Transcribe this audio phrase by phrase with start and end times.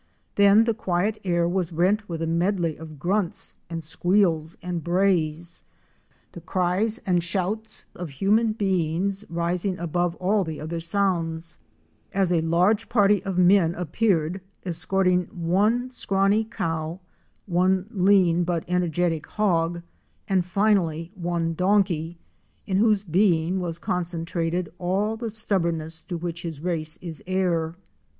[0.33, 5.61] Then the quiet air was rent with a medley of grunts and squeals and brays,
[6.31, 11.59] the cries and shouts of human beings rising above all the other sounds,
[12.15, 16.99] as a large party of men appeared escorting one scrawny cow,
[17.45, 19.83] one lean but energetic hog,
[20.27, 22.17] and finally one donkey,
[22.65, 27.75] in whose being was concentrated all the stubborness to which his race is heir.